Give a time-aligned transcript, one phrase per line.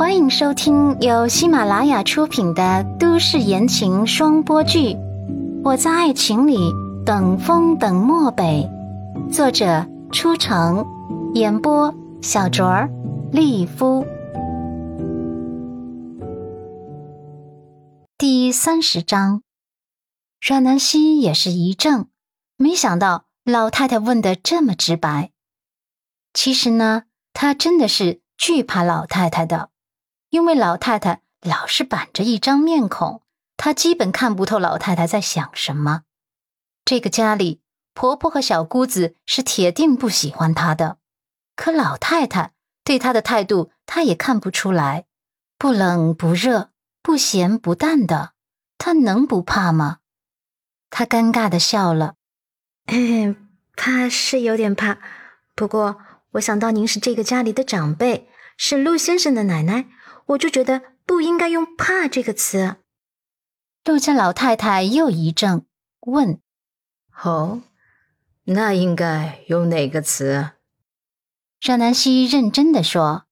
[0.00, 4.94] 欢迎收听由喜马拉雅出品的都市言情双播剧
[5.62, 6.56] 《我在爱情里
[7.04, 8.66] 等风等漠北》，
[9.30, 10.86] 作者：初城，
[11.34, 12.88] 演播：小卓儿、
[13.30, 14.06] 丽夫。
[18.16, 19.42] 第三十章，
[20.40, 22.06] 阮南希也是一怔，
[22.56, 25.30] 没想到老太太问的这么直白。
[26.32, 27.02] 其实呢，
[27.34, 29.68] 她真的是惧怕老太太的。
[30.30, 33.22] 因为老太太老是板着一张面孔，
[33.56, 36.02] 她基本看不透老太太在想什么。
[36.84, 37.60] 这个家里，
[37.94, 40.98] 婆婆和小姑子是铁定不喜欢她的，
[41.56, 42.52] 可老太太
[42.84, 45.06] 对她的态度，她也看不出来，
[45.58, 46.70] 不冷不热，
[47.02, 48.32] 不咸不淡的，
[48.78, 49.98] 她能不怕吗？
[50.90, 52.14] 她尴尬的笑了，
[53.76, 54.98] 怕是有点怕，
[55.56, 55.98] 不过
[56.32, 58.29] 我想到您是这个家里的长辈，
[58.62, 59.86] 是陆先生的奶奶。
[60.26, 62.76] 我就觉得不应该用“怕”这个词。
[63.84, 65.64] 陆家老太太又一怔，
[66.00, 66.38] 问
[67.24, 67.62] ：“哦，
[68.44, 70.50] 那应该用哪个词？”
[71.62, 73.24] 阮南希认真的说：“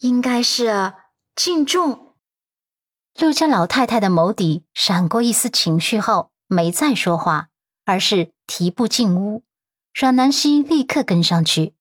[0.00, 0.92] 应该是
[1.36, 2.16] 敬重。”
[3.18, 7.48] 陆家老太太的眸底闪过一丝情绪后，没再说话，
[7.84, 9.44] 而是提步进屋。
[9.94, 11.74] 阮南希立刻跟上去。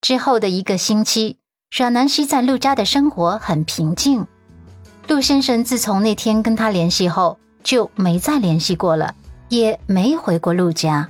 [0.00, 1.41] 之后的一个星期。
[1.74, 4.26] 阮南希在陆家的生活很平静。
[5.08, 9.14] 陆先生自从那天跟他联系后，就没再联系过了，
[9.48, 11.08] 也没回过陆家。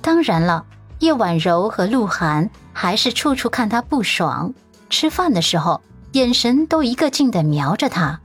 [0.00, 0.64] 当然了，
[1.00, 4.54] 叶婉柔和鹿晗还是处处看他不爽，
[4.90, 5.80] 吃饭的时候
[6.12, 8.20] 眼神都一个劲的瞄着他。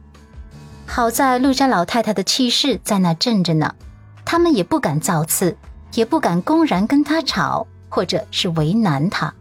[0.86, 3.74] 好在陆家老太太的气势在那镇着呢，
[4.24, 5.58] 他们也不敢造次，
[5.96, 9.34] 也不敢公然跟他吵，或者是为难他。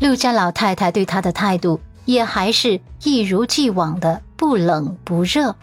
[0.00, 5.54] 陆家老太太对他的态度也还是一如既往的不冷不热。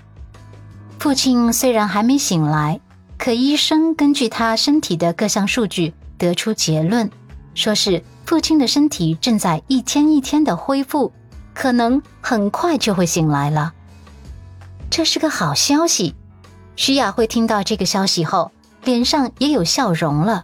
[1.00, 2.80] 父亲虽然还没醒来，
[3.18, 7.10] 可医生根据他身体的各项数据得出结论，
[7.54, 11.14] 说是父亲的身体正在一天一天的恢复，
[11.54, 13.74] 可能很快就会醒来了。
[14.90, 16.16] 这是个好消息。
[16.76, 18.52] 徐雅慧听到这个消息后，
[18.84, 20.44] 脸上也有笑容了。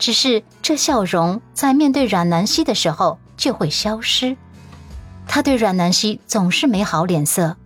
[0.00, 4.36] 只是这笑容在面对阮南希的时候就会消失。
[5.28, 7.56] 他对阮南希总是没好脸色。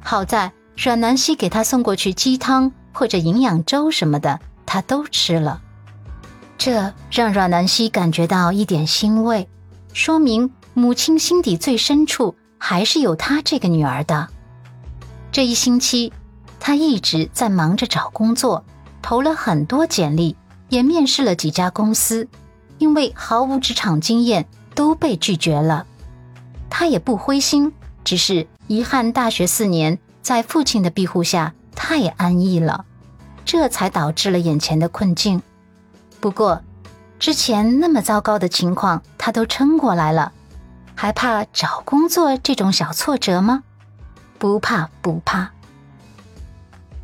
[0.00, 5.60] 好在阮南希给他送过去鸡汤或者营养粥什么的，他都吃了。
[6.56, 9.48] 这让阮南希感觉到一点欣慰，
[9.92, 14.28] 说明母亲心底最深处还是有她这个女儿的。
[15.32, 16.12] 这一星期，
[16.60, 18.64] 他一直在忙着找工作，
[19.02, 20.36] 投了很多简历。
[20.72, 22.26] 也面试了几家公司，
[22.78, 25.86] 因为毫无职场经验都被拒绝了。
[26.70, 32.86] 他也不灰心，只是遗憾大学四年在父亲的庇护下太安逸了，
[33.44, 35.42] 这才导致了眼前的困境。
[36.20, 36.62] 不过，
[37.18, 40.32] 之前那么糟糕的情况他都撑过来了，
[40.94, 43.62] 还怕找工作这种小挫折吗？
[44.38, 45.50] 不怕不怕。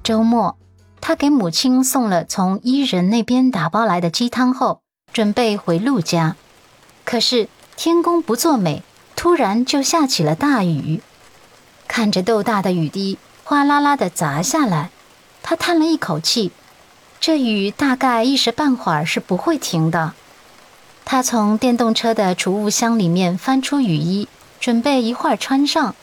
[0.02, 0.56] 周末。
[1.00, 4.82] 他给母亲送了从伊人那边打包来的鸡汤后，
[5.12, 6.36] 准备回陆家。
[7.04, 8.82] 可是天公不作美，
[9.16, 11.00] 突然就下起了大雨。
[11.86, 14.90] 看着豆大的雨滴哗啦啦的砸下来，
[15.42, 16.52] 他叹了一口气。
[17.18, 20.12] 这雨大概一时半会儿是不会停的。
[21.04, 24.28] 他从电动车的储物箱里面翻出雨衣，
[24.60, 25.94] 准备一会儿穿上。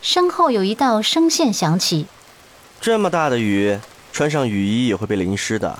[0.00, 2.06] 身后有一道声线响起
[2.80, 3.78] ：“这么大的雨。”
[4.16, 5.78] 穿上雨衣也会被淋湿的，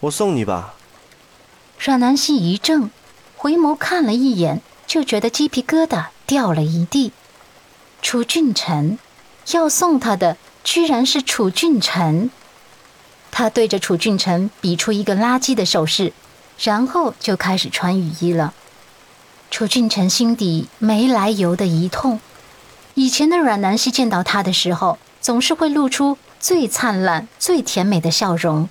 [0.00, 0.74] 我送你吧。
[1.78, 2.90] 阮南希一怔，
[3.36, 7.12] 回眸看了一眼，就觉得鸡皮疙瘩掉了一地。
[8.02, 8.98] 楚俊辰
[9.52, 12.28] 要送他的，居然是楚俊辰。
[13.30, 16.12] 他对着楚俊辰比出一个垃圾的手势，
[16.58, 18.52] 然后就开始穿雨衣了。
[19.52, 22.18] 楚俊辰心底没来由的一痛。
[22.94, 26.18] 以前的阮南希见到他的时候，总是会露出。
[26.38, 28.68] 最灿烂、最甜美的笑容，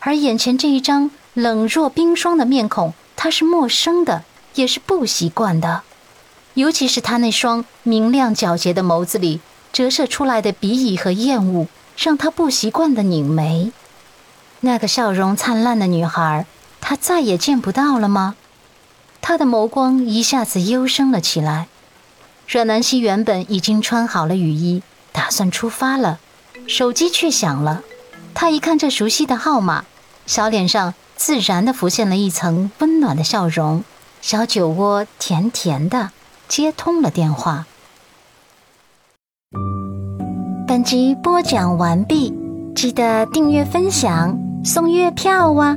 [0.00, 4.24] 而眼前这一张冷若冰霜的面孔，他是陌生的，
[4.54, 5.82] 也是不习惯的。
[6.54, 9.40] 尤其是他那双明亮皎洁的眸子里
[9.72, 11.66] 折射出来的鄙夷和厌恶，
[11.96, 13.72] 让他不习惯的拧眉。
[14.60, 16.46] 那个笑容灿烂的女孩，
[16.80, 18.36] 他再也见不到了吗？
[19.20, 21.68] 他的眸光一下子幽深了起来。
[22.46, 26.20] 阮南希原本已经穿好了雨衣，打算出发了。
[26.66, 27.82] 手机却响了
[28.32, 29.84] 他一看这熟悉的号码
[30.26, 33.84] 小脸上自然的浮现了一层温暖的笑容
[34.20, 36.10] 小酒窝甜甜的
[36.48, 37.66] 接通了电话。
[40.66, 42.34] 本集播讲完毕
[42.74, 45.76] 记得订阅分享送月票哇